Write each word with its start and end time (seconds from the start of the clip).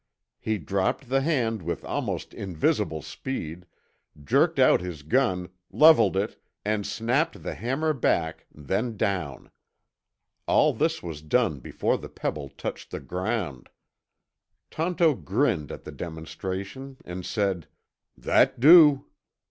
He 0.39 0.57
dropped 0.57 1.09
the 1.09 1.21
hand 1.21 1.61
with 1.61 1.85
almost 1.85 2.33
invisible 2.33 3.03
speed, 3.03 3.67
jerked 4.19 4.57
out 4.57 4.81
his 4.81 5.03
gun, 5.03 5.49
leveled 5.69 6.17
it, 6.17 6.41
and 6.65 6.87
snapped 6.87 7.43
the 7.43 7.53
hammer 7.53 7.93
back, 7.93 8.47
then 8.51 8.97
down. 8.97 9.51
All 10.47 10.73
this 10.73 11.03
was 11.03 11.21
done 11.21 11.59
before 11.59 11.99
the 11.99 12.09
pebble 12.09 12.49
touched 12.49 12.89
the 12.89 12.99
ground. 12.99 13.69
Tonto 14.71 15.13
grinned 15.15 15.71
at 15.71 15.83
the 15.83 15.91
demonstration 15.91 16.97
and 17.05 17.23
said, 17.23 17.67
"That 18.17 18.59
do." 18.59 19.05